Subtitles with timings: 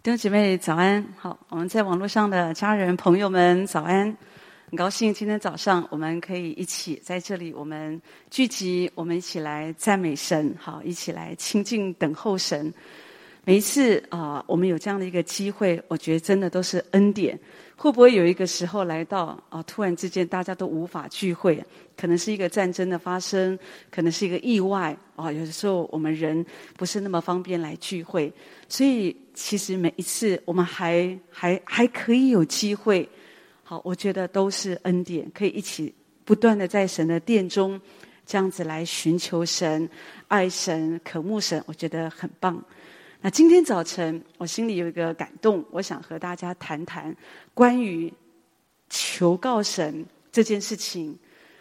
[0.00, 4.16] 弟兄姐妹早安，好，我们在网络上的家人朋友们早安，
[4.70, 8.00] 很高兴今天早上我们可以一起在这里，我们
[8.30, 12.72] 聚集，我们一起来赞美神，好，一起来亲近等候神。
[13.48, 17.40] 每一次啊、我们有这样的一个机会，我觉得真的都是恩典。
[17.78, 21.64] 会不会有一个时候来到啊、突然之间大家都无法聚会，
[21.96, 23.58] 可能是一个战争的发生，
[23.90, 26.44] 可能是一个意外啊、有的时候我们人
[26.76, 28.30] 不是那么方便来聚会，
[28.68, 29.16] 所以。
[29.32, 33.08] 其实每一次我们还还还可以有机会，
[33.62, 35.94] 好，我觉得都是恩典，可以一起
[36.24, 37.80] 不断的在神的殿中
[38.26, 39.88] 这样子来寻求神、
[40.26, 42.60] 爱神、渴慕神，我觉得很棒。
[43.20, 47.14] 那今天早晨我心里有一个感动，我想和大家谈谈
[47.52, 48.12] 关于
[48.88, 51.18] 求告神这件事情。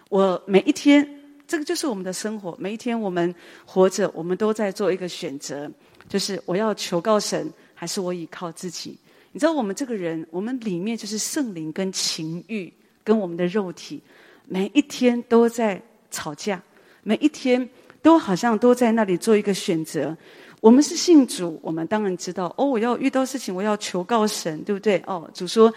[0.09, 1.07] 我每一天，
[1.47, 3.33] 这个就是我们的生活，每一天我们
[3.65, 5.69] 活着，我们都在做一个选择，
[6.07, 7.51] 就是我要求告神。
[7.79, 8.97] 还是我依靠自己？
[9.31, 14.01] 你知道，我们这个人，我们里面就是圣灵跟情欲，跟我们的肉体，
[14.47, 16.59] 每一天都在吵架，
[17.03, 17.69] 每一天
[18.01, 20.17] 都好像都在那里做一个选择。
[20.61, 25.01] 我们是信主，我们当然知道哦，我要遇到事情，我要求告神，对不对？
[25.05, 25.67] 哦，主说，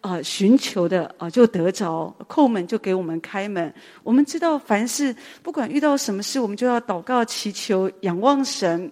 [0.00, 3.72] 啊、呃，寻求的啊、就得着，叩门就给我们开门。
[4.02, 8.90] 我们知道，凡事不管遇到什么事，我们就要祷告、祈求、仰望神。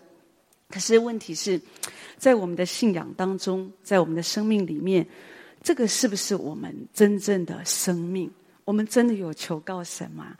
[0.71, 1.61] 可是问题是。
[2.19, 5.05] 在我们的信仰当中，在我们的生命里面，
[5.61, 8.31] 这个是不是我们真正的生命？
[8.65, 10.37] 我们真的有求告神吗？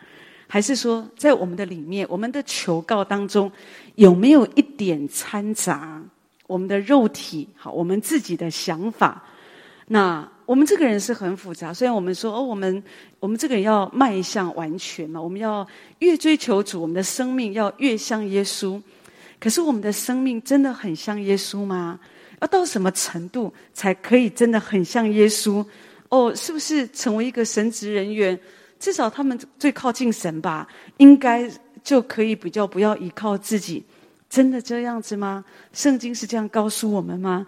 [0.53, 3.51] 还是说，在我们的里面，我们的求告当中，
[3.95, 5.99] 有没有一点掺杂
[6.47, 7.49] 我们的肉体？
[7.57, 9.25] 好，我们自己的想法？
[9.87, 11.73] 那我们这个人是很复杂。
[11.73, 12.85] 虽然我们说哦，我们
[13.19, 15.67] 我们这个人要迈向完全嘛，我们要
[16.01, 18.79] 越追求主，我们的生命要越像耶稣。
[19.41, 21.99] 可是我们的生命真的很像耶稣吗？
[22.43, 25.65] 要到什么程度才可以真的很像耶稣？
[26.11, 28.39] 哦，是不是成为一个神职人员？
[28.83, 30.67] 至少他们最靠近神吧，
[30.97, 31.49] 应该
[31.85, 33.85] 就可以比较不要依靠自己。
[34.29, 35.45] 真的这样子吗？
[35.73, 37.47] 圣经是这样告诉我们吗？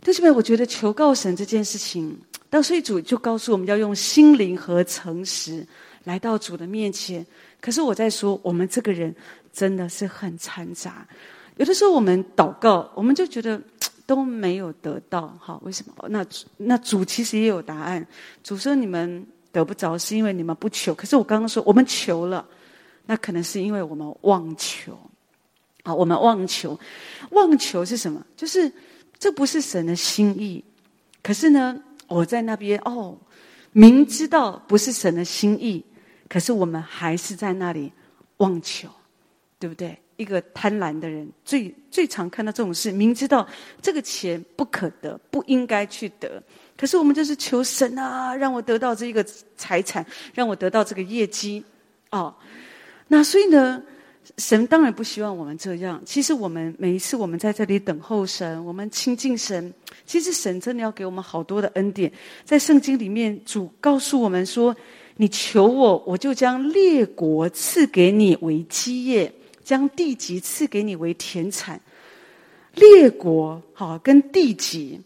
[0.00, 5.66] 但是呢，我觉得求告神这件事情，当所以主就告诉我们要用心灵和诚实
[6.04, 7.26] 来到主的面前。
[7.60, 9.14] 可是我在说，我们这个人。
[9.54, 11.06] 真的是很掺杂，
[11.58, 13.62] 有的时候我们祷告，我们就觉得
[14.04, 16.08] 都没有得到，哈，为什么？
[16.08, 16.26] 那
[16.56, 18.04] 那主其实也有答案。
[18.42, 20.92] 主说你们得不着，是因为你们不求。
[20.92, 22.46] 可是我刚刚说我们求了，
[23.06, 24.98] 那可能是因为我们妄求。
[25.84, 26.78] 啊，我们妄求，
[27.30, 28.20] 妄求是什么？
[28.36, 28.70] 就是
[29.18, 30.62] 这不是神的心意。
[31.22, 33.16] 可是呢，我在那边哦，
[33.72, 35.82] 明知道不是神的心意，
[36.28, 37.92] 可是我们还是在那里
[38.38, 38.88] 妄求。
[39.56, 39.98] 对不对？
[40.16, 43.48] 一个贪婪的人最最常看到这种事，明知道
[43.80, 46.42] 这个钱不可得，不应该去得，
[46.76, 49.24] 可是我们就是求神啊，让我得到这一个
[49.56, 50.04] 财产，
[50.34, 51.64] 让我得到这个业绩，
[52.10, 52.34] 哦，
[53.08, 53.82] 那所以呢，
[54.38, 56.02] 神当然不希望我们这样。
[56.04, 59.72] 其实我们每一次我们在这里等候神，我们亲近神，
[60.04, 62.12] 其实神真的要给我们好多的恩典。
[62.44, 64.74] 在圣经里面，主告诉我们说
[65.16, 69.32] ：“你求我，我就将列国赐给你为基业。”
[69.64, 71.80] 将地级赐给你为田产，
[72.74, 75.00] 列国好跟地级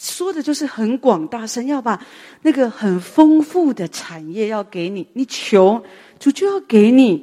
[0.00, 2.00] 说的就是很广大，神要把
[2.40, 5.84] 那个很丰富的产业要给你，你求
[6.18, 7.22] 主就要给你，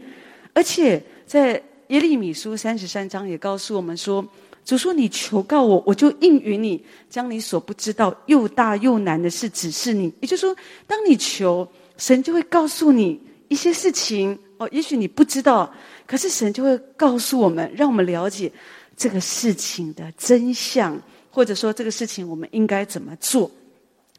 [0.53, 4.23] 而且在耶利米书三十三章也告诉我们说，
[4.63, 6.79] 主说你求告我，我就应允你，
[7.09, 10.13] 将你所不知道又大又难的事指示你。
[10.19, 10.55] 也就是说，
[10.85, 11.67] 当你求，
[11.97, 14.37] 神就会告诉你一些事情。
[14.59, 15.71] 哦，也许你不知道，
[16.05, 18.51] 可是神就会告诉我们，让我们了解
[18.95, 20.99] 这个事情的真相，
[21.37, 23.51] 或者说这个事情我们应该怎么做。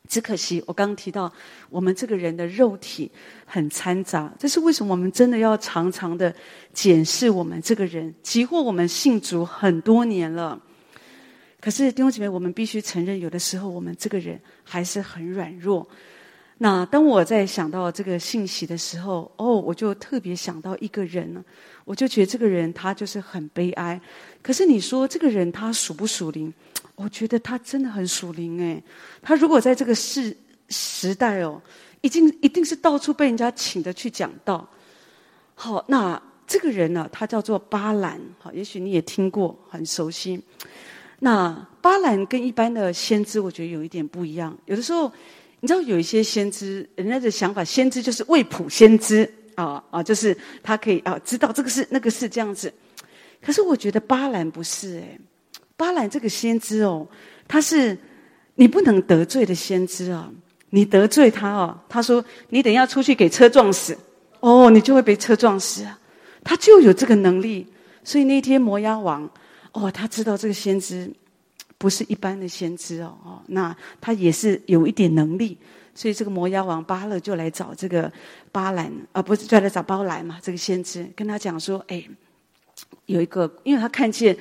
[0.09, 1.31] 只可惜我刚刚提到，
[1.69, 3.11] 我们这个人的肉体
[3.45, 4.93] 很掺杂，这是为什么？
[4.93, 6.33] 我们真的要常常的
[6.73, 8.15] 检视我们这个人。
[8.23, 10.57] 即或我们信主很多年了，
[11.61, 15.85] 可是弟兄姐妹，我们必须承认，有的时候我们这个人还是很软弱。
[16.59, 21.45] 那当我在想到这个信息的时候，哦，我就特别想到一个人呢，
[21.85, 24.01] 我就觉得这个人他就是很悲哀。
[24.41, 26.55] 可是你说这个人他属不属灵？
[26.99, 28.83] 我觉得他真的很属灵诶。
[29.23, 30.37] 他如果在这个世
[30.69, 31.61] 时代哦，
[32.03, 34.69] 已经一定是到处被人家请的去讲道。
[35.55, 38.21] 好，那这个人呢，他叫做巴兰。
[38.39, 40.43] 好，也许你也听过，很熟悉。
[41.21, 44.57] 那巴兰跟一般的先知，我觉得有一点不一样。
[44.67, 45.11] 有的时候。
[45.61, 52.73] 你知道有一些先知，人家的想法，先知就是未卜先知啊啊，就是他可以啊知道这个是那个是这样子。
[53.43, 55.21] 可是我觉得巴兰不是诶，
[55.79, 57.07] 巴兰这个先知哦，
[57.47, 57.97] 他是
[58.57, 60.29] 你不能得罪的先知啊！
[60.71, 63.97] 你得罪他哦，他说你等下出去给车撞死
[64.41, 65.97] 哦，你就会被车撞死啊！
[66.43, 67.65] 他就有这个能力，
[68.03, 69.31] 所以那天摩押王
[69.71, 71.09] 哦，他知道这个先知
[71.79, 75.57] 不是一般的先知哦哦，那他也是有一点能力，
[75.95, 78.13] 所以这个摩押王巴勒就来找这个
[78.51, 80.41] 巴兰啊，不是就来找巴兰嘛？
[80.43, 82.03] 这个先知跟他讲说，哎。
[83.07, 84.37] 有一个，因为他看见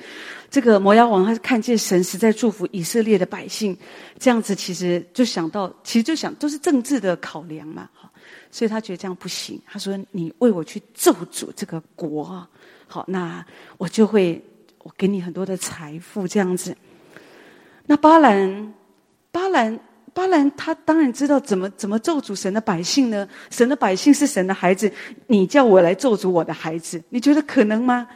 [0.50, 3.76] 这个摩押王，他是看见神实在祝福以色列的百姓，
[4.18, 8.10] 这样子其实就想到，其实就想都是政治的考量嘛，哈，
[8.50, 9.60] 所以他觉得这样不行。
[9.66, 12.48] 他说：“你为我去咒诅这个国啊，
[12.86, 13.44] 好，那
[13.78, 14.42] 我就会
[14.78, 16.76] 我给你很多的财富，这样子。”
[17.86, 18.74] 那巴兰，
[19.32, 19.80] 巴兰，
[20.12, 23.26] 巴兰，他当然知道怎么怎么咒诅神的百姓呢？
[23.50, 24.92] 神的百姓是神的孩子，
[25.26, 28.06] 你叫我来咒诅我的孩子，你觉得可能吗？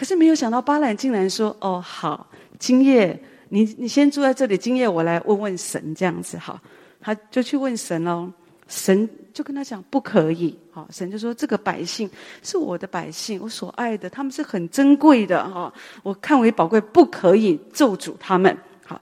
[0.00, 2.26] 可是没有想到，巴兰竟然说：“哦，好，
[2.58, 6.58] 今夜你你先住在这里，今夜我来问问神，这样子好。”
[7.02, 8.32] 他就去问神喽，
[8.66, 12.08] 神就跟他讲：“不可以。”好，神就说：“这个百姓
[12.42, 15.70] 是我的百姓，我所爱的，他们是很珍贵的哈，
[16.02, 18.56] 我看为宝贵，不可以咒诅他们。”
[18.86, 18.98] 好，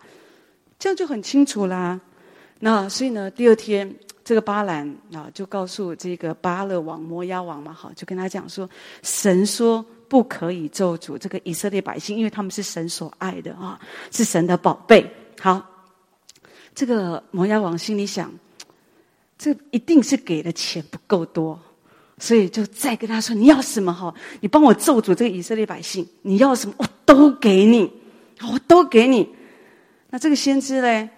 [0.81, 2.01] 这样就很清楚啦。
[2.59, 3.95] 那所以呢，第二天
[4.25, 8.69] 这个巴兰啊，就告诉这个巴勒王摩押王嘛，好，就跟他讲说
[9.05, 13.79] ：“神说。”不可以咒诅这个以色列百姓，因为他们是神所爱的啊，
[14.11, 15.09] 是神的宝贝。
[15.39, 15.63] 好，
[16.75, 18.33] 这个摩押王心里想，
[19.39, 21.61] 这一定是给的钱不够多，
[22.19, 23.93] 所以就再跟他说：“你要什么？
[23.93, 27.93] 哈，你帮我咒诅这个以色列百姓，你要什么，我都给你，
[28.51, 29.29] 我都给你。”
[30.11, 31.11] 那这个先知呢？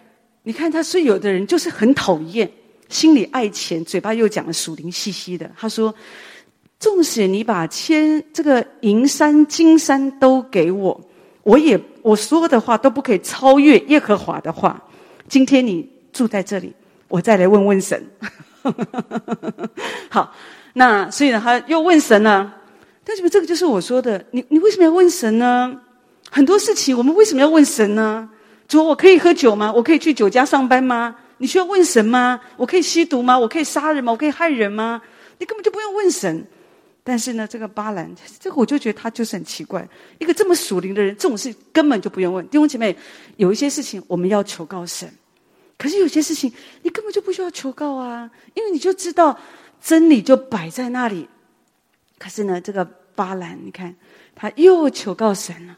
[0.43, 2.51] 你看他，虽有的人就是很讨厌，
[2.89, 5.51] 心里爱钱，嘴巴又讲的属灵兮兮的。
[5.57, 5.95] 他说。
[6.81, 10.99] 纵使你把千这个银山金山都给我，
[11.43, 14.83] 我也我说的话都不可以超越耶和华的话。
[15.29, 16.75] 今天你住在这里，
[17.07, 18.03] 我再来问问神。
[20.09, 20.35] 好，
[20.73, 22.51] 那所以呢，他又问神呢。
[23.05, 25.79] 但是这个就是我说的，你你为什么要问神呢？
[26.31, 28.27] 很多事情我们为什么要问神呢？
[28.67, 29.71] 主，我可以喝酒吗？
[29.71, 31.15] 我可以去酒家上班吗？
[31.37, 32.41] 你需要问神吗？
[32.57, 33.39] 我可以吸毒吗？
[33.39, 34.13] 我可以杀人吗？
[34.13, 35.03] 我可以害人吗？
[35.39, 36.47] 你根本就不用问神。
[37.11, 38.09] 但是呢，这个巴兰，
[38.39, 39.85] 这个我就觉得他就是很奇怪，
[40.21, 42.47] 一个这么属灵的人，这种事根本就不用问。
[42.47, 42.97] 弟兄姐妹，
[43.37, 45.13] 有一些事情我们要求告神，
[45.77, 46.53] 可是有些事情
[46.83, 49.37] 你根本就不需要求告啊，因为你就知道
[49.83, 51.29] 真理就摆在那里。
[52.17, 52.85] 可是呢，这个
[53.17, 53.93] 巴兰，你看
[54.37, 55.77] 他又求告神了。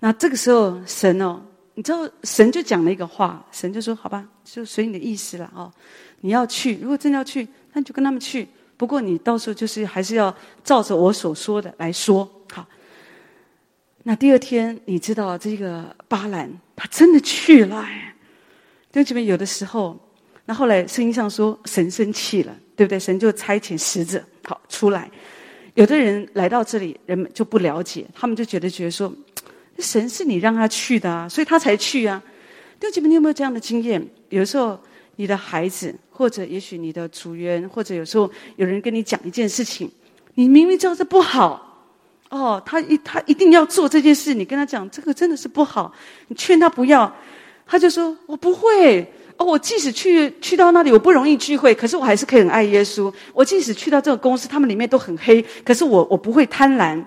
[0.00, 1.42] 那这个时候，神哦，
[1.74, 5.70] 你知道，神就讲了一个话，神就说：“好吧，就随你的意思了哦，
[6.22, 8.48] 你要去，如果真的要去，那你就跟他们去。”
[8.78, 12.64] 不过你到时候就是还是要照着我所说的来说，好。
[14.04, 17.84] 那第二天，你知道这个巴兰他真的去了。
[18.92, 19.98] 弟兄姐妹，有的时候，
[20.46, 22.98] 那后来圣经上说神生气了，对不对？
[22.98, 25.10] 神就差遣使者好出来。
[25.74, 29.12] 有的人来到这里，人们就不了解，他们就觉得觉得说，
[29.80, 32.22] 神是你让他去的啊，所以他才去啊。
[32.78, 34.08] 弟兄姐妹，你有没有这样的经验？
[34.28, 34.78] 有的时候。
[35.20, 39.90] 你的孩子，或者也许你的组员，或者有时候有人跟你讲一件事情，
[40.34, 41.90] 你明明知道这不好，
[42.28, 45.92] 哦，他一他一定要做这件事，你跟他讲这个真的是不好，
[46.28, 47.12] 你劝他不要，
[47.66, 49.02] 他就说我不会，
[49.36, 53.12] 哦，我即使去去到那里，我不容易聚会，可是我还是可以很爱耶稣。
[53.34, 57.04] 我即使去到这个公司，他们里面都很黑，可是我我不会贪婪。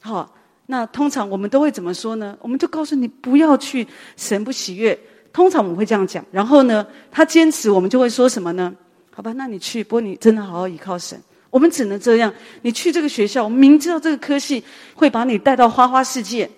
[0.00, 0.34] 好，
[0.66, 2.36] 那通常我们都会怎么说呢？
[2.40, 3.86] 我们就告诉你不要去，
[4.16, 4.98] 神不喜悦。
[5.34, 8.72] 通常我们会这样讲，然后呢，他坚持，我们就会说什么呢？
[9.10, 11.20] 好吧，那你去，不过你真的好好依靠神。
[11.50, 12.32] 我们只能这样。
[12.62, 14.62] 你去这个学校，我们明知道这个科系
[14.94, 16.48] 会把你带到花花世界，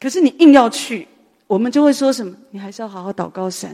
[0.00, 1.06] 可是你硬要去，
[1.46, 2.34] 我们就会说什么？
[2.50, 3.68] 你还是要好好祷告神，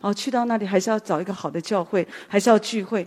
[0.00, 3.06] 然后去到那里还是要找一个好的教会，还是要聚会。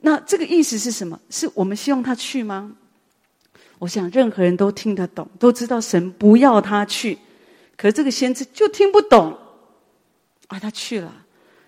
[0.00, 1.16] 那这个意思是什么？
[1.30, 2.72] 是我们希望他去吗？
[3.78, 7.16] 我想任何人都听得懂，都知道神不要他去，
[7.76, 9.38] 可是这个先知就听不懂。
[10.52, 11.10] 啊，他去了，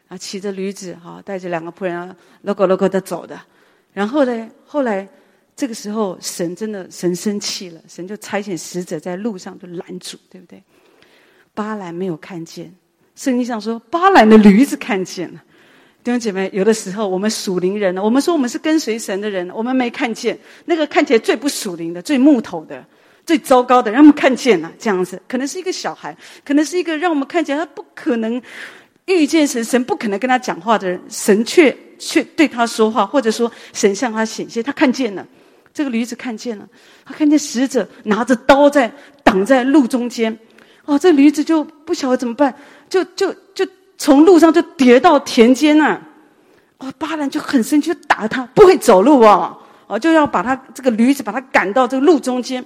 [0.08, 3.40] 啊，骑着驴子，哈，带着两个仆人，啊，logo logo 的走的。
[3.94, 5.08] 然后呢，后来
[5.56, 10.62] 这个时候，神真的神生气了，神就差遣使者在路上就拦阻，对不对？
[11.54, 12.74] 巴兰没有看见，
[13.16, 15.42] 圣经上说巴兰的驴子看见了。
[16.02, 22.84] 弟兄姐妹，有的时候我们属灵人呢，我们说我们是跟随神的人，我们没看见那个看起来最不属灵的、最木头的、
[23.26, 28.40] 最糟糕的，让我们看见了这样子，可能是一个小孩，可能是一个让我们看见他不可能。
[29.06, 35.26] 遇见神，神不可能跟他讲话的人，神却却对他说话，或者说神向他显现，他看见了，
[35.74, 36.66] 这个驴子看见了，
[37.04, 38.90] 他看见使者拿着刀在
[39.22, 40.34] 挡在路中间，
[40.86, 42.54] 哦，这驴子就不晓得怎么办，
[42.88, 46.00] 就就就从路上就跌到田间啊！
[46.78, 49.54] 哦，巴兰就很生气，就打他，不会走路啊！
[49.86, 52.64] 哦，就要把他这个驴子把他赶到这个路中间。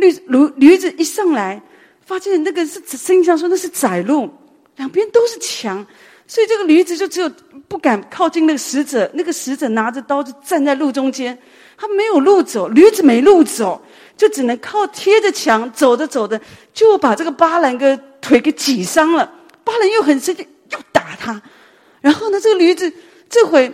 [0.00, 1.62] 驴驴驴子一上来，
[2.04, 4.28] 发现那个是圣经上说那是窄路，
[4.76, 5.86] 两边都是墙，
[6.26, 7.30] 所以这个驴子就只有
[7.68, 9.08] 不敢靠近那个使者。
[9.14, 11.38] 那个使者拿着刀就站在路中间，
[11.76, 13.80] 他没有路走，驴子没路走。
[14.16, 16.38] 就只能靠贴着墙走着走着，
[16.74, 19.24] 就把这个巴兰个腿给挤伤了。
[19.64, 21.40] 巴兰又很生气，又打他。
[22.02, 22.92] 然后呢，这个驴子
[23.30, 23.72] 这回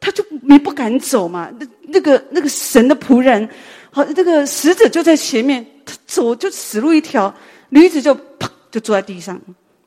[0.00, 1.50] 他就没不敢走嘛。
[1.60, 3.46] 那那个那个神的仆人，
[3.94, 7.32] 好，这个使者就在前面，他走就死路一条。
[7.68, 9.40] 驴子就啪就坐在地上，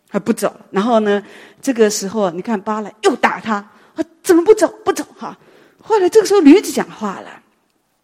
[0.07, 0.55] 还不走。
[0.71, 1.21] 然后呢，
[1.61, 3.55] 这个时候你看巴兰又打他，
[3.95, 4.67] 啊，怎么不走？
[4.85, 5.37] 不走哈。
[5.81, 7.41] 后来这个时候驴子讲话了，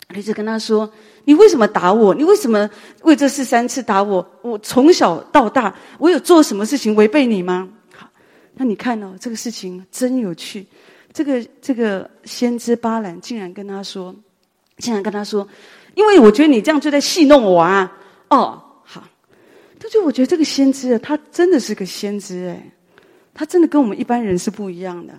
[0.09, 0.91] 驴子跟他说。
[1.23, 2.15] 你为什么打我？
[2.15, 2.67] 你为什么
[3.03, 4.27] 为这事三次打我？
[4.41, 7.69] 我从小到大，我有做什么事情违背你吗？
[7.95, 8.09] 好，
[8.55, 10.65] 那你看哦，这个事情真有趣。
[11.13, 14.15] 这个这个先知巴兰竟然跟他说，
[14.79, 15.47] 竟然跟他说，
[15.95, 17.91] 因为我觉得你这样就在戏弄我啊！
[18.29, 19.03] 哦，好，
[19.79, 22.71] 但是我觉得这个先知啊，他真的是个先知哎，
[23.33, 25.13] 他真的跟我们一般人是不一样的。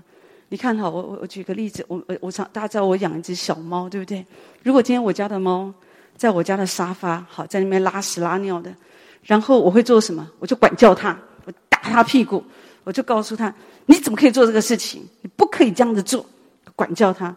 [0.48, 4.24] 你看哈，我我我举个例子，我我我想大家知道我养一只小猫，对不对？
[4.62, 5.72] 如果今天我家的猫。
[6.14, 8.72] 在我家的沙发，好，在那边拉屎拉尿的，
[9.24, 10.30] 然后我会做什么？
[10.38, 12.44] 我就管教它，我打它屁股，
[12.84, 13.52] 我就告诉他：
[13.86, 15.02] 你怎么可以做这个事情？
[15.22, 16.24] 你不可以这样子做，
[16.76, 17.34] 管教它。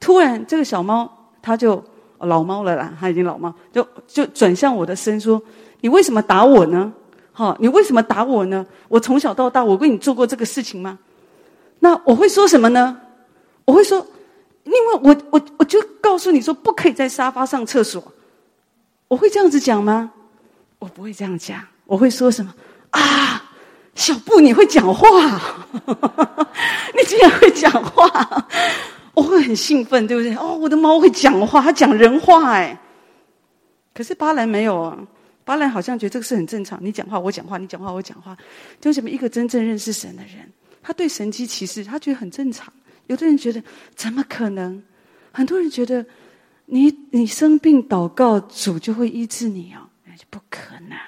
[0.00, 1.82] 突然，这个小猫，它就
[2.26, 5.40] 老猫了啦，他已经老猫，就就转向我的身说：
[5.80, 6.92] 你为什么打我呢？
[7.32, 8.64] 好，你为什么打我呢？
[8.88, 10.98] 我从小到大，我为你做过这个事情吗？
[11.80, 12.98] 那我会说什么呢？
[13.64, 13.98] 我会说，
[14.64, 18.02] 因为我我我就告诉你说，不可以在沙发上厕所。
[19.08, 20.10] 我会这样子讲吗？
[20.78, 21.60] 我不会这样讲。
[21.84, 22.52] 我会说什么？
[22.90, 23.44] 啊，
[23.94, 25.08] 小布，你会讲话？
[26.96, 28.48] 你竟然会讲话？
[29.16, 30.32] 我会很兴奋，对不对？
[30.36, 32.78] 哦，我的猫会讲话，它讲人话哎。
[33.92, 34.96] 可是巴兰没有啊，
[35.44, 36.78] 巴兰好像觉得这个是很正常。
[36.80, 38.36] 你讲话，我讲话；你讲话，我讲话。
[38.80, 40.48] 就什么一个真正认识神的人，
[40.82, 42.72] 他对神迹奇事，他觉得很正常。
[43.06, 43.60] 有的人觉得
[43.94, 44.80] 怎么可能？
[45.32, 46.06] 很多人觉得。
[46.68, 49.86] 你你生病祷告，主就会医治你哦？
[50.04, 50.98] 那就不可能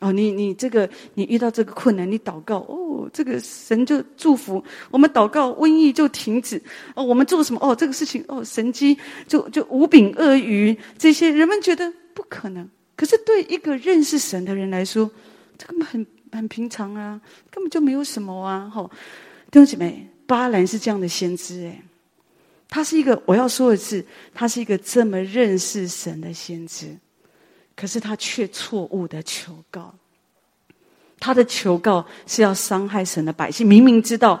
[0.00, 0.10] 哦！
[0.10, 6.60] 你你这个你遇到这个困难，你祷告哦，这个神就祝福我们祷告，瘟疫就停止
[6.94, 7.04] 哦。
[7.04, 7.76] 我们做什么哦？
[7.76, 12.68] 这个事情哦，神迹就就五饼二鱼这些，人们觉得不可能。
[12.96, 15.10] 可是对一个认识神的人来说，
[15.56, 18.70] 这根本很很平常啊，根本就没有什么啊！
[18.72, 18.90] 哈、哦，
[19.50, 21.82] 弟兄姐妹，巴兰是这样的先知诶
[22.68, 26.96] 他是一个，我要说的是，他是一个这么认识神的先知，
[27.80, 29.94] 可是他却错误的求告。
[31.18, 34.38] 他的求告是要伤害神的百姓，明明知道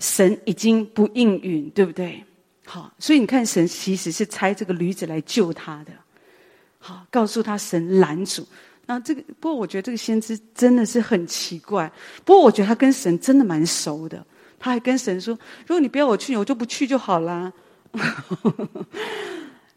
[0.00, 2.24] 神已经不应允，对不对？
[2.64, 5.92] 好，所以你看，神其实是差这个驴子来救他的。
[6.80, 8.44] 好，告诉他神拦阻。
[8.86, 11.88] 那这个，不过我觉得这个先知真的是很奇怪。
[12.24, 14.24] 不过我觉得他跟神真的蛮熟的，
[14.58, 15.32] 他还跟神说
[15.64, 17.52] ：“如果你不要我去，我就不去就好啦。”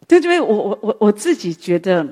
[0.06, 2.06] 对，因为我我我我自己觉得，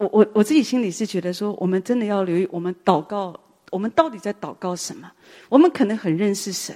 [0.00, 3.38] 我我我自己心里是觉得说，我们真的要留意，我们祷告，
[3.70, 5.10] 我们到底在祷告什么？
[5.50, 6.74] 我们可能很认识神，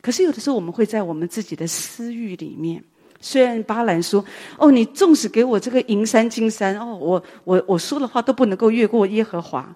[0.00, 2.82] 可是有的时候我们会在我们自己的私欲里面。
[3.20, 4.24] 虽然巴兰说
[4.56, 9.68] ：“哦，你纵使给我这个银山金山，哦，我我我说的话都不能够越过耶和华。”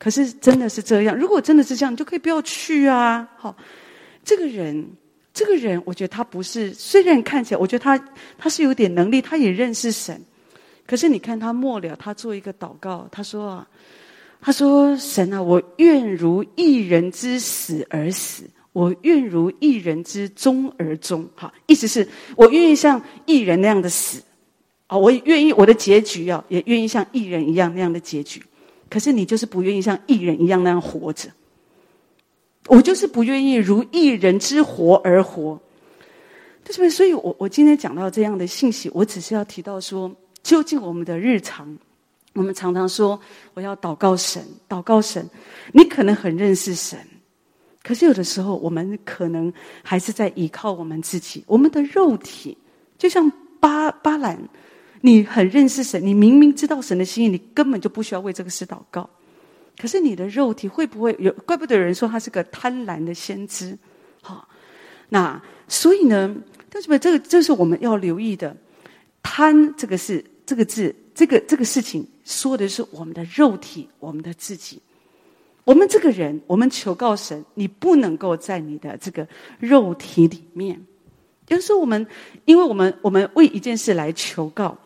[0.00, 1.14] 可是真的是这样？
[1.14, 3.28] 如果真的是这样，你就可以不要去啊！
[3.36, 3.54] 好，
[4.24, 4.84] 这个人。
[5.34, 7.98] 这个人，我觉得他不是，虽然看起来，我觉得他
[8.36, 10.22] 他是有点能力，他也认识神。
[10.92, 13.66] 可是你看他末了，他做一个祷告，他说啊，
[14.42, 18.44] 他说神啊，我愿如一人之死而死，
[18.74, 21.26] 我愿如一人之终而终。
[21.34, 22.06] 好，意思是
[22.36, 24.22] 我愿意像一人那样的死，
[24.86, 28.42] 啊，我也愿意我的结局啊，也愿意像一人一样那样的结局。
[28.90, 31.30] 可是你就是不愿意像一人一样那样活着。
[32.66, 35.58] 我就是不愿意如一人之活而活，
[36.62, 36.90] 对不对？
[36.90, 41.78] 所以我我今天讲到这样的信息，我只是要提到说，究竟我们的日常，
[42.34, 43.20] 我们常常说
[43.54, 45.28] 我要祷告神，祷告神，
[45.72, 46.98] 你可能很认识神，
[47.82, 52.56] 可是有的时候我们可能还是在依靠我们自己，我们的肉体，
[52.98, 53.30] 就像
[53.60, 54.38] 巴巴兰，
[55.00, 59.08] 你很认识神，你明明知道神的心意，你根本就不需要为这个事祷告。
[59.78, 61.32] 可是你的肉体会不会有？
[61.46, 63.76] 怪不得有人说他是个贪婪的先知，
[64.20, 64.46] 好，
[65.08, 66.36] 那所以呢，
[66.74, 68.56] 为什么这个这是我们要留意的？
[69.22, 74.80] 贪这个是这个字，这个这个事情说的是我们的肉体，我们的自己。
[75.64, 79.26] 我们这个人，我们求告神，你不能够在你的这个
[79.60, 80.80] 肉体里面。
[81.48, 82.04] 有时候我们，
[82.44, 84.76] 因为我们我们为一件事来求告，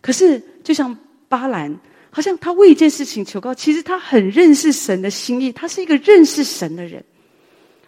[0.00, 0.96] 可是就像
[1.28, 1.78] 巴兰，
[2.10, 7.04] 好像他为一件事情求告，其实他很认识神的心意，他是一个认识神的人。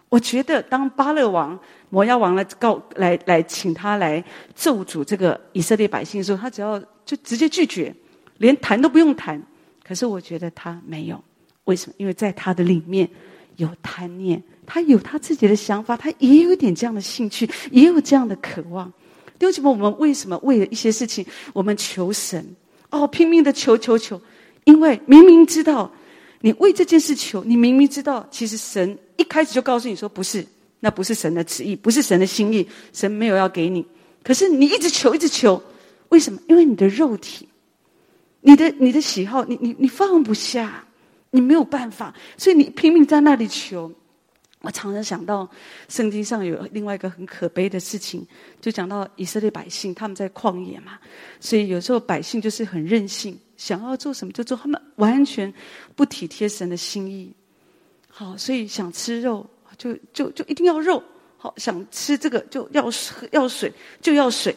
[0.09, 1.59] 我觉得，当巴勒王
[1.89, 4.23] 摩押王来告来来请他来
[4.55, 7.95] 咒诅这个以色列百姓的时候，他只要就直接拒绝，
[8.37, 9.43] 连谈都不用谈。
[9.83, 11.25] 可是我觉得他没有，
[11.65, 11.95] 为什么？
[11.97, 13.09] 因为在他的里面
[13.57, 14.43] 有贪念。
[14.69, 18.93] 他有他自己的想法，他也有点这样的兴趣，也有这样的渴望。
[19.39, 22.45] 弟兄姊妹，我们为什么为了一些事情，我们求神
[22.91, 24.21] 哦，拼命的求求求？
[24.65, 25.89] 因为明明知道
[26.41, 30.45] 你为这件事求，你明明知道，其实神一开始就告诉你说不是，
[30.81, 33.87] 那不是神的旨意，不是神的心意，神没有要给你。
[34.25, 35.63] 可是你一直求，一直求，
[36.09, 36.41] 为什么？
[36.49, 37.49] 因为你的肉体，
[38.41, 40.85] 你的你的喜好，你你你放不下，
[41.31, 43.93] 你没有办法，所以你拼命在那里求。
[44.63, 45.49] 我常常想到，
[45.89, 48.27] 圣经上有另外一个很可悲的事情，
[48.61, 50.99] 就讲到以色列百姓他们在旷野嘛，
[51.39, 55.53] 所以有时候百姓就是很任性，想要做什么就做，他们完全
[55.95, 57.33] 不体贴神的心意。
[58.09, 59.49] 好，所以想吃肉
[59.79, 61.01] 就就就一定要肉，
[61.37, 62.91] 好，想吃这个就要
[63.31, 64.57] 要水就要水，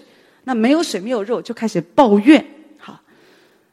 [0.50, 2.44] 那没有水没有肉就开始抱怨。
[2.79, 3.00] 好，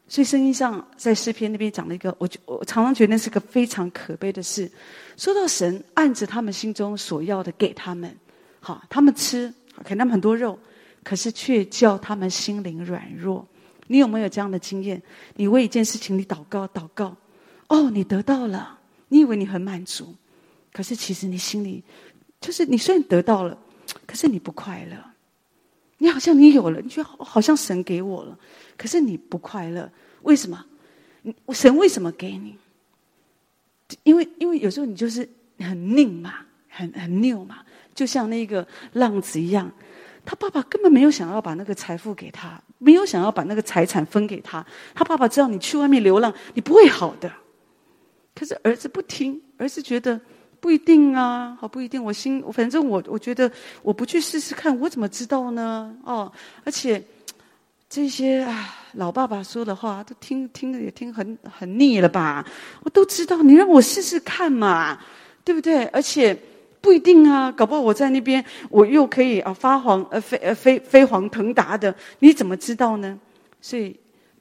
[0.06, 4.70] 所以圣经上在诗篇那边讲了一个，我就我常常觉得那是个非常可悲的事。
[5.16, 8.14] 说到神按着他们心中所要的给他们，
[8.60, 9.50] 好，他们吃，
[9.86, 10.58] 给他们很多肉，
[11.02, 13.48] 可是却叫他们心灵软弱。
[13.86, 15.02] 你有没有这样的经验？
[15.34, 17.16] 你为一件事情你祷告祷告，
[17.68, 18.78] 哦，你得到了，
[19.08, 20.14] 你以为你很满足，
[20.74, 21.82] 可是其实你心里
[22.38, 23.56] 就是你虽然得到了，
[24.06, 24.98] 可是你不快乐。
[25.98, 28.38] 你好像你有了，你觉得好像神给我了，
[28.76, 29.90] 可是你不快乐，
[30.22, 30.64] 为什么？
[31.50, 32.56] 神为什么给你？
[34.02, 35.28] 因为，因为有时候你就是
[35.58, 36.34] 很拧嘛，
[36.68, 37.58] 很很拗嘛，
[37.94, 39.70] 就像那个浪子一样，
[40.24, 44.64] 他爸爸根本没有想要把那个财富给他，没有想要把那个财产分给他。
[44.94, 47.32] 他爸爸知道你去外面流浪，你不会好的。
[48.34, 50.20] 可是儿子不听，儿子觉得
[50.60, 52.02] 不一定啊，好不一定。
[52.02, 53.50] 我心，反正我我觉得
[53.82, 55.94] 我不去试试看，我怎么知道呢？
[56.04, 56.30] 哦，
[56.64, 57.02] 而且
[57.88, 58.82] 这些啊。
[58.96, 62.42] 老爸爸说的话都听听的也听很很腻了吧？
[62.82, 64.98] 我都知道，你让我试试看嘛，
[65.44, 65.84] 对不对？
[65.88, 66.34] 而且
[66.80, 73.18] 不一定啊，搞不好我在那边我又可以啊发黄呃飞呃飞飞黄腾达的，你怎么知道呢？
[73.60, 73.94] 所以。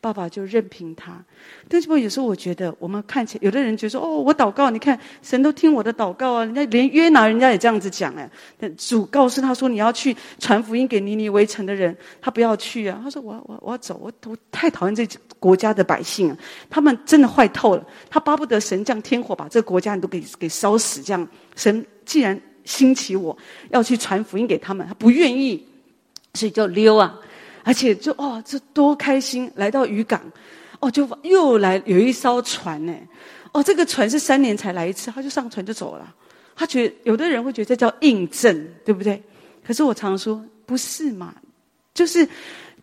[0.06, 1.20] 爸爸就任凭他，
[1.68, 15.08] 但是有时候我觉得，我们看起来有的人觉得说：“哦，我祷告，你看神都听我的祷告啊！”人家连约拿人家也这样子讲哎，但主告诉他说：“你要去传福音给尼尼微城的人，他不要去啊。”他说：“我我我要走，我我太讨厌这
[15.39, 16.38] 国家的百姓啊，
[16.70, 17.84] 他们真的坏透了。
[18.08, 21.02] 他巴不得神降天火把这个国家人都给给烧死。
[21.02, 23.36] 这样神既然兴起我
[23.72, 25.65] 要去传福音给他们，他不愿意，
[26.36, 27.20] 所以就溜啊。”
[27.65, 29.51] 而且就哦，这多开心！
[29.56, 30.21] 来到渔港，
[30.80, 32.93] 哦，就又来有一艘船呢。
[33.51, 36.13] 哦，这个船是三年才来一次，他就上船就走了。
[36.56, 39.19] 他觉有的人会觉得这叫印证，对不对？
[39.65, 41.34] 可是我常说不是嘛，
[41.93, 42.28] 就是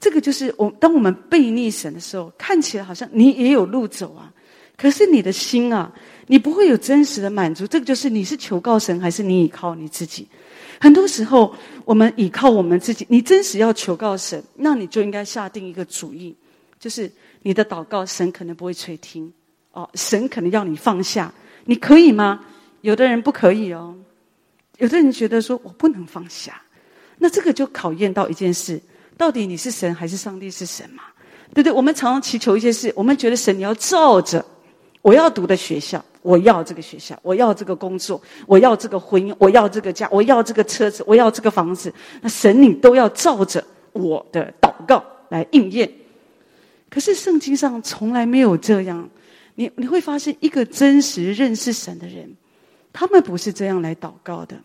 [0.00, 4.32] 这个就是我当我们背逆神的时候，看起来好像你也有路走啊，
[4.76, 5.92] 可是你的心啊，
[6.26, 7.66] 你不会有真实的满足。
[7.68, 10.26] 这个就是你是求告神，还是你依靠你自己？
[10.80, 11.54] 很多时候，
[11.84, 13.06] 我们依靠我们自己。
[13.08, 16.34] 你真实要求告神，那你就应该下定一个主意，
[16.78, 17.10] 就是
[17.42, 19.32] 你的祷告，神可能不会垂听。
[19.72, 21.32] 哦，神可能要你放下，
[21.64, 22.40] 你可以吗？
[22.82, 23.94] 有的人不可以哦，
[24.78, 26.60] 有的人觉得说我不能放下，
[27.18, 28.80] 那这个就考验到一件事：
[29.16, 31.04] 到底你是神还是上帝是神嘛？
[31.54, 31.72] 对不对？
[31.72, 34.44] 我们常常祈求一些事，我们觉得神你要照着
[35.00, 36.04] 我要读的学校。
[36.22, 41.92] 我要这个学校，我要这个工作，我要这个婚姻，我要这个家，我要这个车子，我要这个房子。
[42.20, 45.90] 那神，你都要照着我的祷告来应验。
[46.88, 49.08] 可是圣经上从来没有这样。
[49.56, 52.32] 你你会发现，一个真实认识神的人，
[52.92, 54.56] 他们不是这样来祷告的。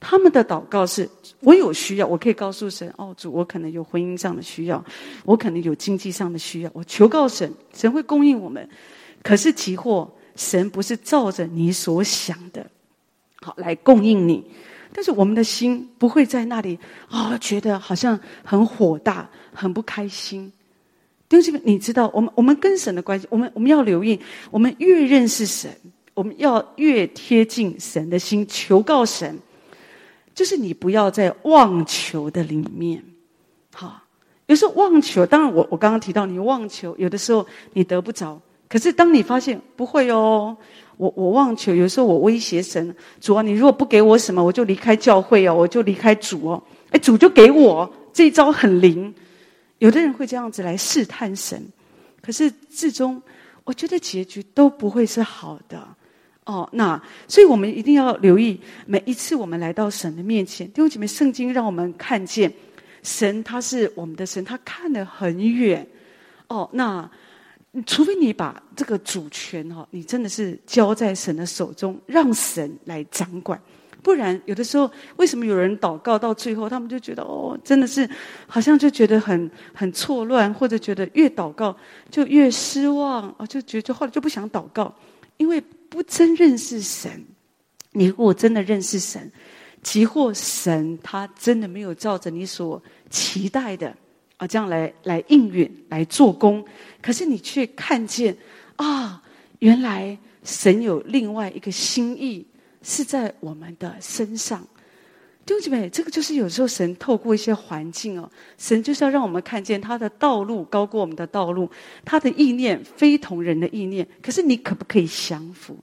[0.00, 1.08] 他们的祷告是：
[1.40, 4.82] 我有需要，我可以告诉神，哦，主，我可能有婚姻上的需要，
[5.24, 8.68] 我可能有经济上的需要，我求告神，神会供应我们。
[9.24, 10.08] 可是急货。
[10.38, 12.64] 神不是照着你所想的，
[13.42, 14.44] 好来供应你，
[14.92, 20.50] 但是我们的心不会在那里啊、哦，觉得好像很火大、很不开心。
[21.28, 24.18] 弟兄们，你知道，我们我们跟神的关系，我们我们要留意，
[24.52, 25.70] 我们越认识神，
[26.14, 29.36] 我们要越贴近神的心，求告神。
[30.34, 33.02] 就是你不要在妄求的里面，
[33.74, 34.00] 好，
[34.46, 38.40] 有时候妄求，当然我我刚刚提到你妄求，有的时候你得不着。
[38.68, 40.56] 可是当你发现不会哦，
[40.96, 46.62] 我我妄求，有时候我威胁神，主啊，你如果不给我什么，我就离开教会哦，我就离开主哦。
[46.90, 49.14] 哎，主就给我这一招很灵。
[49.78, 51.62] 有的人会这样子来试探神，
[52.20, 53.22] 可是至终，
[53.64, 55.86] 我觉得结局都不会是好的。
[56.44, 62.52] 哦，那所以我们一定要留意，每一次我们来到神的面前，弟兄姐妹，圣经让我们看见
[63.02, 65.86] 神他是我们的神，他看得很远。
[66.48, 67.08] 哦，那
[67.86, 73.60] 除非你把这个主权哈，你真的是交在神的手中，让神来掌管，
[74.02, 78.08] 不然有的时候，为什么有人祷告到最后，他们就觉得哦，真的是
[78.46, 81.76] 好像就觉得很很错乱，或者觉得越祷告
[82.10, 84.94] 就越失望啊，就觉就后来就不想祷告，
[85.36, 85.62] 因为。
[85.90, 87.10] 不真认识神，
[87.92, 89.32] 你如果真的认识神，
[89.82, 93.96] 即或神他真的没有照着你所期待的
[94.38, 96.64] 啊，这样来来应允来做工，
[97.02, 98.34] 可是你却看见
[98.76, 99.22] 啊，
[99.58, 102.46] 原来神有另外一个心意
[102.82, 104.66] 是在我们的身上。
[105.44, 111.70] 弟兄姐妹，这个就是有时候神透过一些环境哦，神就是要让我们看见他的道路高过我们的道路，
[112.04, 114.06] 他的意念非同人的意念。
[114.22, 115.76] 可是你可不可以降服？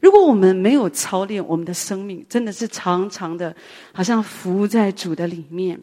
[0.00, 3.52] 如果我们没有操练我们的生命，真的是常常的，
[3.92, 5.78] 好像浮在主的里面，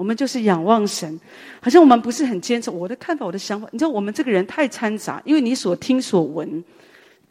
[0.00, 1.20] 我们就是仰望神，
[1.60, 3.68] 好像我们不是很坚持我的看法、我的想法。
[3.70, 6.64] 你知道，我们这个人太掺杂，因为你所听所闻。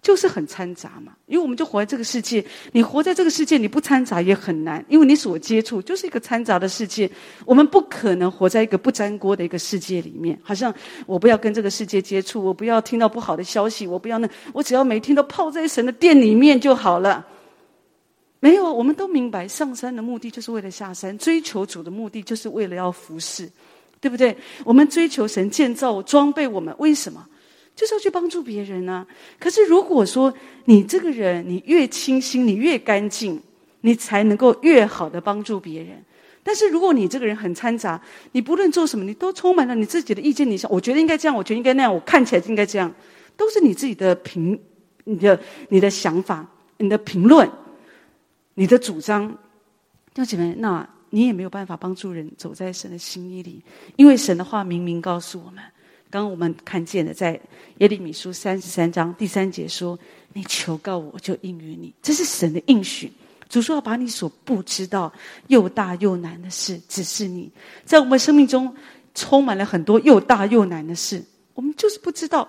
[0.02, 2.42] 就是很掺杂嘛，因为我们就活在这个世界。
[2.72, 7.10] 你活在这个世界，你不掺杂也很难，因为你所接触就是一个掺杂的世界。
[7.44, 10.40] 我们不可能活在一个不粘锅的一个世界里面。
[10.42, 10.74] 好像
[11.06, 17.26] 我不要跟这个世界接触，我不要听到不好的消息，我不要那，我只要每天都泡在神的殿里面就好了。
[18.40, 23.50] 没有，我们都明白，上山的目的就是为了下山，追求主的目的就是为了要服侍，
[24.00, 24.36] 对不对？
[24.64, 27.26] 我们追求神建造装备我们，为什么？
[27.76, 29.08] 就是要去帮助别人啊！
[29.40, 30.34] 可是如果说
[30.66, 33.42] 你这个人你越清新，你越干净，
[33.82, 36.04] 你才能够越好的帮助别人。
[36.44, 38.02] 但是如果你这个人很掺杂，
[38.34, 40.50] 你不论做什么，你都充满了你自己的意见。
[40.50, 42.94] 你想，我觉得应该这样，我觉得应该那样，我看起来就应该这样，
[43.38, 44.60] 都是你自己的评，
[45.06, 46.46] 你的你的想法，
[46.80, 47.50] 你的评论，
[48.60, 49.26] 你的主张。
[50.14, 53.64] 弟兄姐妹，那你也没有办法帮助人走在神的心意里，
[53.96, 55.64] 因为神的话明明告诉我们。
[56.10, 57.40] 刚刚我们看见了，在
[57.78, 59.98] 耶利米书三十三章第三节说
[60.34, 63.10] ：“你求告我，我就应允你。”这是神的应许。
[63.48, 65.14] 主说要把你所不知道
[65.48, 67.50] 又大又难的事指示你。
[67.86, 68.76] 在我们生命中
[69.16, 72.46] 充满了很多又大又难的事，我们就是不知道。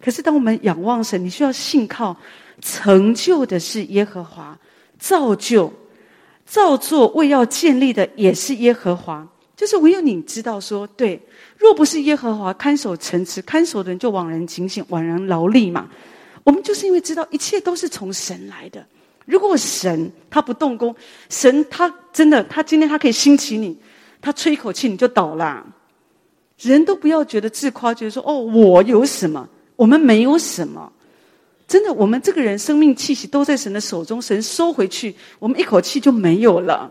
[0.00, 2.16] 可是当我们仰望神，你需要信靠
[2.60, 4.56] 成就的是耶和华，
[4.98, 5.72] 造就、
[6.44, 9.26] 造作、为要建立的也是耶和华。
[9.56, 11.20] 就是唯有你知道说对。
[11.56, 15.88] 若不是耶和华看守城池，看守的人就枉然警醒，枉然劳力嘛。
[16.44, 18.86] 我们就是因为知道一切都是从神来的。
[19.26, 20.94] 如果神他不动工，
[21.28, 23.76] 神他真的他今天他可以兴起你，
[24.20, 25.66] 他吹一口气你就倒了。
[26.58, 29.48] 人都不要觉得自夸，觉得说哦，我有什么？
[29.74, 30.92] 我们没有什么。
[31.68, 36.90] 真的，我们这个人生命气息都在神的手中，神收回去，我们一口气就没有了。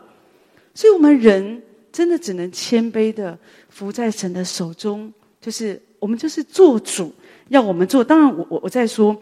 [0.73, 1.61] 所以，我们人。
[1.89, 3.35] 真的只能谦卑的
[3.69, 5.11] 伏在神的手中，
[5.41, 7.11] 就是我们就是做主，
[7.47, 8.03] 要我们做。
[8.03, 9.19] 当然我，我我我在说，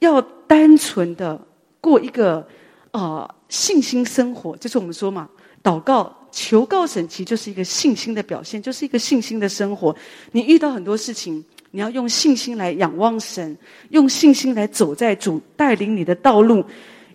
[0.00, 1.40] 要单纯的
[1.80, 2.44] 过一个
[2.90, 5.28] 呃信心生活，就是我们说嘛，
[5.62, 9.94] 祷告求告神，其实就是一个信心的表现，就是一个信心的生活。
[10.32, 11.44] 你遇到很多事情，
[11.76, 13.54] 你要用信心来仰望神，
[13.90, 16.64] 用信心来走在主带领你的道路，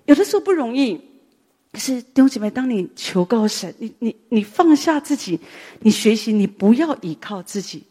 [0.06, 1.02] 有的时候不容易。
[1.74, 5.39] 可是弟兄姐妹，当你求告神，你你你放下自己，
[5.80, 7.84] 你学习，你不要依靠自己，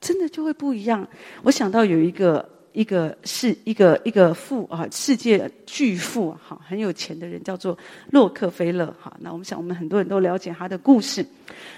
[0.00, 1.06] 真的就会不一样。
[1.44, 7.78] 我想到有一个一个是一个一个富啊，世界巨富哈，很有钱的人，叫做
[8.10, 9.16] 洛克菲勒哈。
[9.20, 11.24] 那我们想，我们很多人都了解他的故事。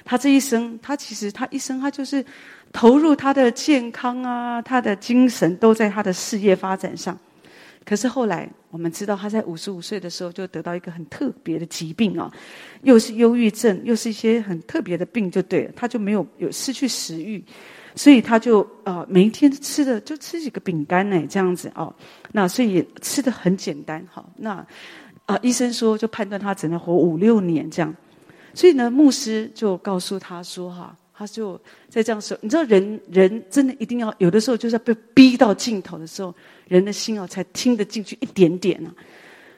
[0.03, 2.25] 他这一生，他其实他一生，他就是
[2.73, 7.19] 投入他的健康啊，他的精神都在他的事业发展上。
[7.85, 12.31] 可是后来，我们知道他在五十五岁的时候就得到一个很特别的疾病啊，
[12.83, 17.43] 又是忧郁症，又是一些很特别的病，就对了，他就没有有失去食欲，
[17.97, 21.93] 所以他就呃每一天吃的就吃几个饼干呢，这样子哦，
[22.31, 24.65] 那所以吃的很简单，好，那
[25.27, 27.93] 啊、医生说就判断他只能活五六年这样，
[28.55, 30.95] 所以呢牧师就告诉他说哈。
[31.21, 36.35] 他就在这样说，你知道人，人真的一定要有的时候，就是要被逼到尽头的时候，
[36.67, 38.91] 人的心哦才听得进去一点点呢、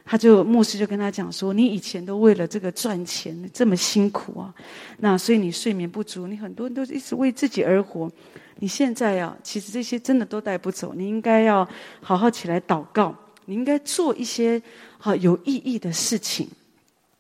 [0.05, 4.53] 他就牧师就跟他讲说：“你以前都为了这个赚钱这么辛苦啊，
[4.99, 8.11] 那所以你睡眠不足，你很多人都一直为自己而活。
[8.59, 11.69] 你现在啊，其实这些真的都带不走，你应该要
[12.01, 14.61] 好好起来祷告，你应该做一些
[14.99, 16.49] 好有意义的事情。”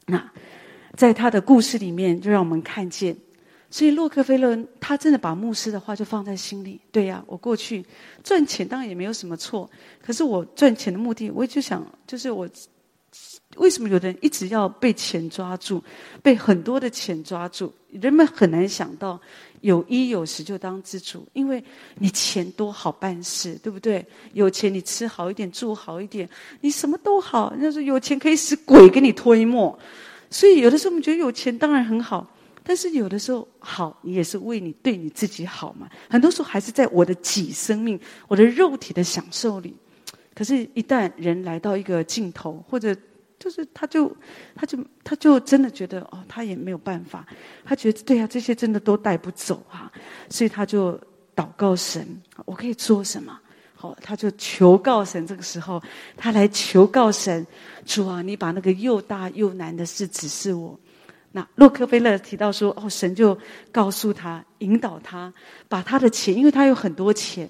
[0.06, 0.20] 那
[0.96, 3.16] 在他的故事里面，就让我们看见，
[3.72, 6.78] 所以洛克菲勒他真的把牧师的话就放在心里。
[6.92, 7.84] 对呀，我过去
[8.22, 9.68] 赚钱当然也没有什么错，
[10.00, 12.48] 可是我赚钱的目的，我就想，就是我。
[13.56, 15.82] 为什么有的人一直要被钱抓住，
[16.22, 17.70] 被很多的钱抓住？
[17.90, 19.20] 人们很难想到
[19.60, 21.62] 有衣有食就当知足，因为
[21.98, 24.02] 你钱多好办事，对不对？
[24.32, 26.26] 有钱你吃好一点，住好一点，
[26.62, 27.50] 你什么都好。
[27.52, 29.78] 人家说有钱可以使鬼给你推磨，
[30.30, 32.26] 所以有的时候我们觉得有钱当然很好，
[32.64, 35.88] 但是有的时候好，你也是为你对你自己好嘛。
[36.08, 37.98] 很多时候还是在我的己生命、
[38.28, 39.76] 我的肉体的享受里。
[40.34, 42.96] 可是，一旦人来到一个尽头，或者
[43.38, 44.10] 就是他就，
[44.54, 47.26] 他就，他就真的觉得哦，他也没有办法。
[47.64, 49.92] 他觉得对啊，这些真的都带不走啊，
[50.30, 50.98] 所以他就
[51.36, 52.06] 祷告神，
[52.46, 53.38] 我可以做什么？
[53.74, 55.26] 好，他就求告神。
[55.26, 55.82] 这个时候，
[56.16, 57.46] 他来求告神，
[57.84, 60.78] 主啊，你把那个又大又难的事指示我。
[61.32, 63.36] 那洛克菲勒提到说，哦，神就
[63.70, 65.32] 告诉他，引导他，
[65.68, 67.48] 把他的钱，因为他有很多钱。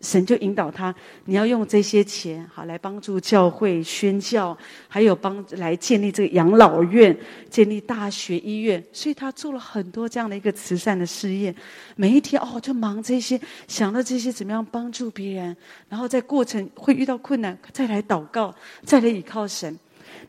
[0.00, 0.92] 神就引导他，
[1.26, 4.58] 你要用这些钱好来帮助教会宣教，
[4.88, 7.16] 还有帮来建立这个养老院、
[7.48, 8.84] 建立大学医院。
[8.92, 11.54] 所以他做了很多这样的一个慈善的事业。
[11.94, 15.56] 每一天哦，就忙这些，想到这些怎么样帮助别人，
[15.88, 18.52] 然后在过程会遇到困难，再来祷告，
[18.84, 19.78] 再来依靠神。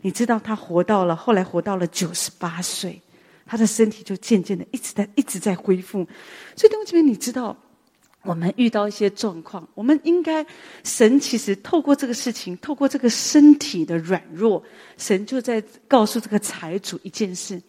[0.01, 3.01] 你知道他活到了后来活到了九十八岁，
[3.45, 6.07] 他的身体就渐渐的一直在一直在恢复。
[6.55, 7.55] 所以弟兄姊妹，你知道。
[8.25, 10.45] 我们遇到一些状况，我们应该，
[10.85, 14.63] 神其实透过这个事情，透过这个身体的软弱，
[14.97, 17.61] 神就在告诉这个财主一件事：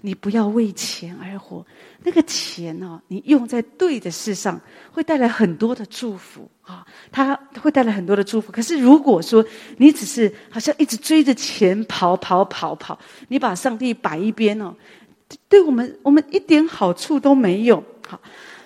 [0.00, 1.64] 你不要为钱而活。
[2.02, 4.60] 那个钱哦，你用在对的事上，
[4.92, 8.52] 会带来很多的祝福啊，它会带来很多的祝福。
[8.52, 9.44] 可是如果说
[9.76, 14.74] 你只是好像一直追着钱跑跑跑跑，你把上帝摆一边哦，
[15.48, 17.82] 对我们我们一点好处都没有。
[18.06, 18.20] 好。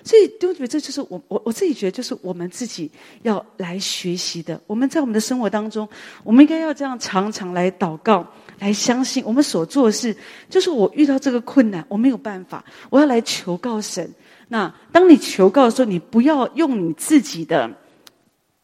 [0.05, 0.67] 所以，对不对？
[0.67, 2.91] 这就是我我我自己觉得，就是我们自己
[3.21, 4.59] 要来学习的。
[4.67, 5.87] 我们在我们的生活当中，
[6.25, 8.27] 我们应该要这样常常来祷告，
[8.59, 10.15] 来相信我们所做的事。
[10.49, 14.09] 就是我遇到这个困难，我没有办法，我要来求告神。
[14.49, 17.69] 那当你求告的时候，你不要用你自己的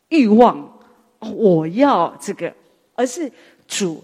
[0.09, 0.79] 欲望，
[1.19, 2.53] 我要这个，
[2.95, 3.31] 而是
[3.67, 4.03] 主，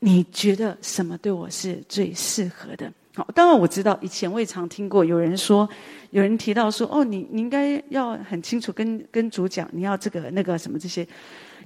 [0.00, 2.92] 你觉得什么对我是最适合的？
[3.14, 5.68] 好，当然我知道，以前我也常听过有人说，
[6.10, 11.06] 有人提到说，哦，你你应该要很清楚跟跟主讲，你要这个那个什么这些，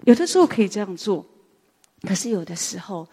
[0.04, 1.24] 有的时候可以这样做，
[2.02, 3.08] 可是有的时候，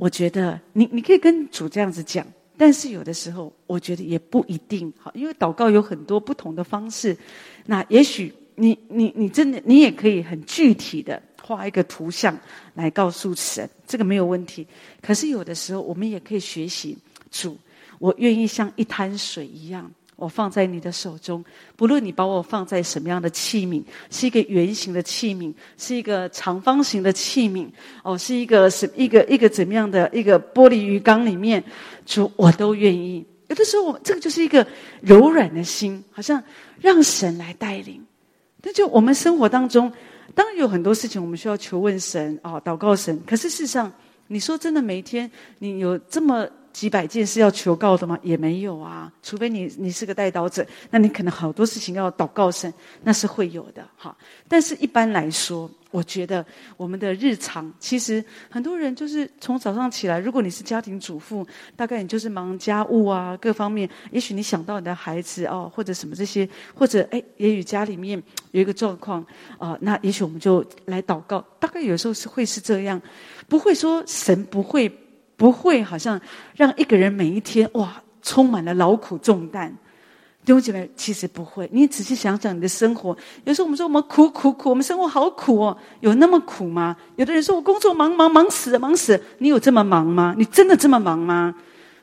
[0.00, 7.16] 我觉得你你可以跟主这样子讲，但是有的时候，我觉得也不一定好，因为祷告有很多不同的方式，
[7.66, 12.36] 那也许你你你真的你也可以很具体的画一个图像
[12.74, 14.66] 来告诉神，这个没有问题，
[15.02, 16.96] 可是有的时候我们也可以学习
[17.30, 17.56] 主。
[17.98, 21.44] 我愿意像一滩水一样，我放在你的手中。
[21.74, 27.68] 不论你把我放在什么样的器皿，是一个圆形的器皿，是一个长方形的器皿，
[28.04, 31.64] 哦，是一个什一个一个怎么样的一个玻璃鱼缸里面，
[32.04, 33.26] 主我都愿意。
[33.48, 34.64] 有的时候，我这个就是一个
[35.00, 36.40] 柔软的心，好像
[36.80, 38.00] 让神来带领。
[38.62, 39.90] 那就我们生活当中，
[40.34, 43.20] 当然有很多事情我们需要求问神啊，祷告神。
[43.26, 43.92] 可是事实上，
[44.28, 45.28] 你说真的，每天
[45.58, 46.46] 你有这么。
[46.72, 48.18] 几百件事要求告的吗？
[48.22, 54.16] 也没有啊，除非你你是个代祷者，那你可能好多事情要祷告神，那是会有的哈。
[54.48, 56.44] 但是一般来说，我觉得
[56.76, 63.88] 我们的日常，其实很多人就是从早上起来，如果你是家庭主妇，大概你就是忙家务啊，各方面。
[64.12, 69.24] 也许你想到你的孩子哦，或者什么这些，或者哎，也许家里面有一个状况
[69.58, 71.44] 啊，那也许我们就来祷告。
[71.58, 73.00] 大概有时候是会是这样，
[73.48, 74.90] 不会说神不会。
[75.40, 76.20] 不会，好像
[76.54, 79.74] 让一个人每一天哇，充满了劳苦重担。
[80.44, 81.66] 弟兄姐妹，其实不会。
[81.72, 86.94] 你仔细想想你的生活，有时候我们说我们苦苦苦，我们生活好苦哦，有那么苦吗？
[87.16, 89.20] 有的人说我工作忙忙忙死了，忙死了。
[89.38, 90.34] 你有这么忙吗？
[90.36, 91.54] 你真的这么忙吗？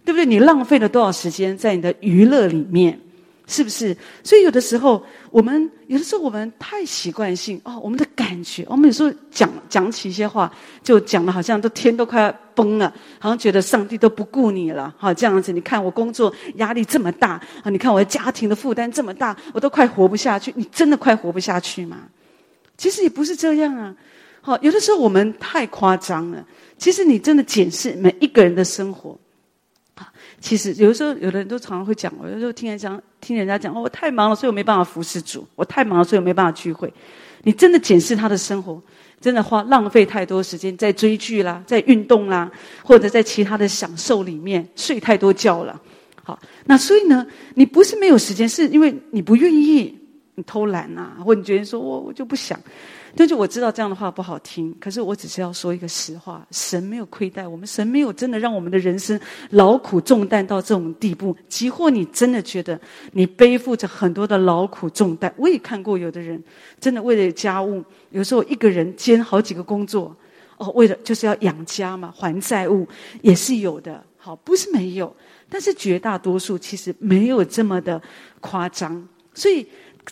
[0.04, 0.26] 对不对？
[0.26, 3.00] 你浪费了多少时间在你的娱乐里面？
[3.48, 3.96] 是不是？
[4.24, 10.52] 所以有的时候，我们有的时候我们太习惯性哦，我们的感觉，我们有时候讲讲起一些话，
[10.84, 15.54] 就讲的好像都天都快要崩了，好像觉得上帝都不顾你了，好这样子。
[15.54, 20.54] 你看我工作压力这么大啊，你看我的家庭的负担这么大，我都快活不下去。
[20.56, 22.10] 你真的快活不下去吗？
[22.78, 23.96] 其实也不是这样啊。
[24.42, 26.46] 好，有的时候我们太夸张了。
[26.78, 29.18] 其实你真的检视每一个人的生活，
[29.96, 36.92] 啊，其实有的时候有的人都常常会讲，有的时候听人讲，听人家讲，哦，我太忙了，所以我没办法服侍主；我太忙了，所以我没办法聚会。
[37.44, 38.82] 你真的检视他的生活，
[39.22, 42.52] 真的花浪费太多时间在追剧啦，在运动啦，
[42.84, 45.80] 或者在其他的享受里面，睡太多觉了。
[46.24, 47.26] 好，那所以呢，
[47.56, 49.98] 你不是没有时间，是因为你不愿意，
[50.36, 52.60] 你偷懒啊，或你觉得说我我就不想。
[53.16, 59.20] 但是我知道这样的话不好听，可是我只是要说一个实话：神没有亏待我们，神没有真的让我们的人生
[59.52, 61.36] 劳苦重担到这种地步。
[61.48, 62.80] 即或你真的觉得
[63.14, 66.44] 你背负着很多的劳苦重担，我也看过有的人
[66.80, 70.16] 真的为了家务，有时候一个人兼好几个工作，
[70.58, 72.88] 哦，为了就是要养家嘛，还债务
[73.22, 74.04] 也是有的。
[74.18, 75.16] 好，不是没有，
[75.50, 78.02] 但是绝大多数其实没有这么的
[78.42, 79.66] 夸张，所以。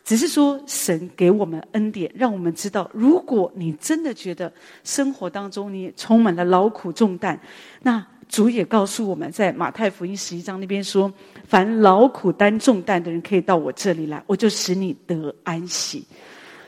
[0.03, 4.51] 只是说，神给我们恩典，让我们知道，如果你真的觉得
[4.83, 7.39] 生活当中你充满了劳苦重担，
[7.81, 11.11] 那主也告诉我们在马太福音十一章那边说
[11.47, 16.03] ：“凡劳苦担重担的人，可以到我这里来，我就使你得安息。”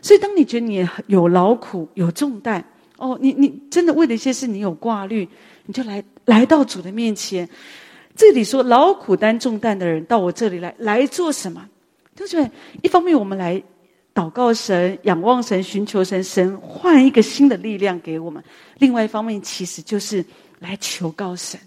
[0.02, 2.64] 所以，当你觉得你有劳苦、有重担，
[2.98, 5.28] 哦，你你真的为了一些事你有挂虑，
[5.66, 7.50] 你就来来到主的面前。
[8.16, 11.68] 这里说劳苦担重担的人到我这里来，来做什么？
[12.18, 12.52] 对不对？
[12.82, 13.62] 一方面，我们来
[14.12, 18.42] 祷告神、仰望神、寻求神，神换一个新的力量给我们；
[18.80, 20.26] 另外一方面，其实就是
[20.58, 21.60] 来求告神，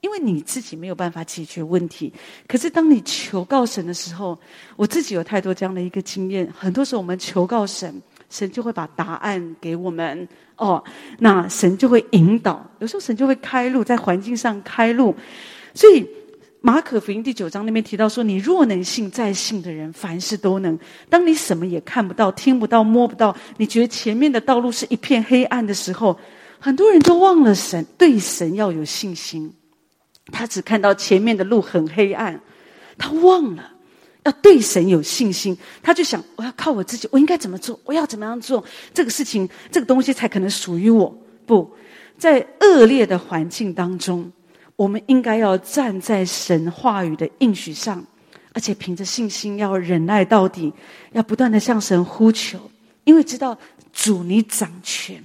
[0.00, 2.12] 因为你自己没有办法解决问题。
[2.48, 4.36] 可是，当你求告神的时候，
[4.74, 6.52] 我自己有太多这样的一个经验。
[6.58, 7.94] 很多时候，我们求告神，
[8.28, 10.28] 神就会把答案给我们。
[10.56, 10.82] 哦，
[11.20, 15.14] 那神就会引导，有时候神就会开路，在环境上开路，
[15.72, 16.04] 所以。
[16.66, 20.78] 马可福音第九章那边提到说：“你若能信，在信的人凡事都能。
[21.10, 26.18] 当你什么也看不到、听不到、摸不到，你觉得前面的道路是一片黑暗的时候，
[26.58, 29.52] 很多人都忘了神，对神要有信心。
[30.32, 32.40] 他只看到前面的路很黑暗，
[32.96, 33.70] 他忘了
[34.22, 35.54] 要对神有信心。
[35.82, 37.78] 他就想：我要靠我自己，我应该怎么做？
[37.84, 39.46] 我要怎么样做这个事情？
[39.70, 41.14] 这个东西才可能属于我？
[41.44, 41.70] 不
[42.16, 44.32] 在恶劣的环境当中。”
[44.76, 48.04] 我们应该要站在神话语的应许上，
[48.52, 50.72] 而且凭着信心要忍耐到底，
[51.12, 52.58] 要不断的向神呼求，
[53.04, 53.56] 因为知道
[53.92, 55.22] 主你掌权，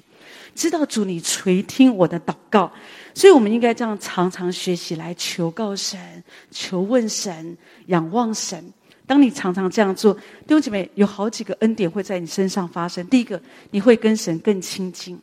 [0.53, 2.71] 知道主你垂听我的祷告，
[3.15, 7.57] 所以我们应该这样常常学习来求告神、求问神、
[7.88, 8.71] 仰望神。
[9.07, 13.03] 当你常常这样做，弟兄姐妹，有好几个恩典会在你身上发生。
[13.07, 15.17] 第一个，你会跟神更亲近；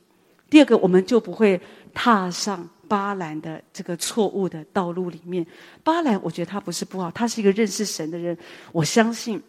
[0.51, 1.61] 第二个，我们就不会
[1.95, 2.69] 踏上。
[2.89, 5.47] 巴兰的这个错误的道路里面，
[5.85, 8.37] 巴兰，我觉得他不是不好，他是一个认识神的人。
[8.73, 9.43] 我相信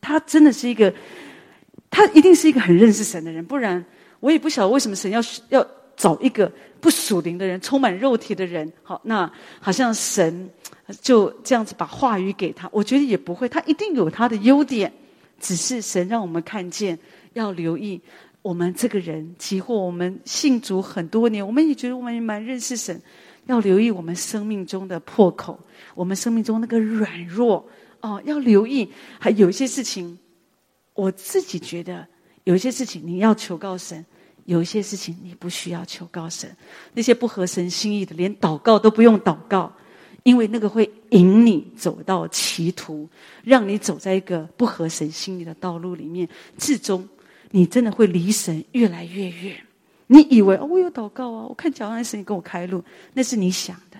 [0.00, 0.92] 他真的是一个，
[1.90, 3.84] 他一定是一个很认识神的人，不然
[4.20, 5.66] 我也不晓得为什么神要要
[5.96, 8.70] 找一个不属灵的人、充满肉体的人。
[8.82, 10.50] 好，那好像神
[11.00, 14.92] 就这样子把话语给他，我觉得也不会，他一定有他的优点，
[15.40, 16.98] 只是神让我们看见，
[17.32, 18.00] 要留意。
[18.44, 23.00] 我们这个人，即或我们信主很多年，我们也觉得我们也蛮认识神。
[23.46, 25.58] 要留意我们生命中的破口，
[25.94, 27.66] 我们生命中那个软弱
[28.02, 28.86] 哦，要留意。
[29.18, 30.18] 还有一些事情，
[30.92, 32.06] 我自己觉得
[32.44, 34.04] 有一些事情你要求告神，
[34.44, 36.54] 有一些事情你不需要求告神。
[36.92, 39.72] 那些不合神心意的，连祷告都不用祷告，
[40.22, 43.08] 因为那个会引你走到歧途，
[43.42, 46.28] 让你走在一个不合神心意的道路里面，
[46.58, 47.08] 至终。
[47.54, 49.56] 你真的会离神越来越远。
[50.08, 53.98] 你以为哦，我有祷告啊，我看讲完神，你给我开路，那是你想的。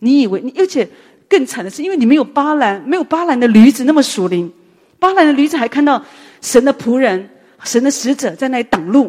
[0.00, 0.88] 你以为你，而且
[1.28, 4.52] 更惨的是，因为你没有巴兰，没有巴兰的驴子那么属灵。
[4.98, 6.04] 巴兰的驴子还看到
[6.40, 7.30] 神的仆人、
[7.62, 9.08] 神的使者在那里挡路。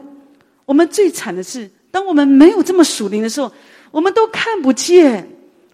[0.65, 3.51] 我们最惨的是，当我们没有这么属灵的时候，
[3.89, 5.27] 我们都看不见，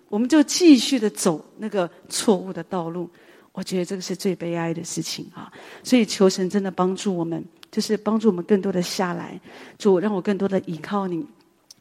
[0.08, 3.10] 我们就继续的走那个错误的道路。
[3.58, 5.52] 我觉得这个是最悲哀的事情啊！
[5.82, 7.44] 所以求神真的帮助我们。
[7.70, 9.40] 就是帮助我们更多的下来，
[9.78, 11.24] 主让我更多的依靠你，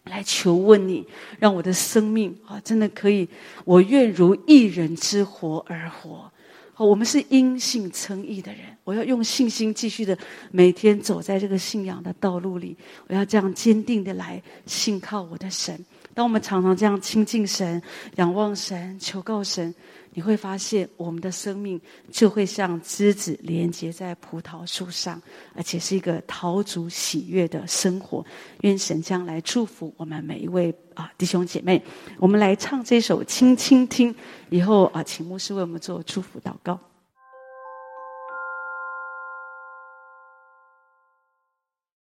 [0.04, 1.06] 来求问你，
[1.38, 3.26] 让我的生命啊，真的可以，
[3.64, 6.30] 我愿如一人之活而活。
[6.74, 10.18] 好，我们是因信称义的人，我要用信心继续的
[10.50, 12.76] 每天走在这个信仰的道路里，
[13.06, 15.78] 我要这样坚定的来信靠我的神。
[16.12, 17.80] 当我们常常这样亲近神、
[18.16, 19.72] 仰望神、求告神。
[20.16, 21.78] 你会发现，我们的生命
[22.10, 25.20] 就会像枝子连接在葡萄树上，
[25.54, 28.24] 而且是一个陶足喜悦的生活。
[28.62, 31.82] 愿神将来祝福我们每一位啊弟兄姐妹。
[32.18, 34.10] 我们来唱这首《轻轻听》，
[34.48, 36.80] 以后啊，请牧师为我们做祝福祷告。